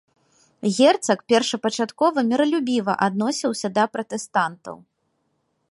[0.77, 4.75] Герцаг першапачаткова міралюбіва адносіўся да пратэстантаў.